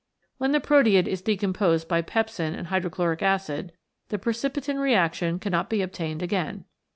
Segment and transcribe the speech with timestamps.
[0.39, 3.71] When the proteid is decomposed by pepsin and hydrochloric acid
[4.09, 6.65] the precipitin reaction cannot be obtained again.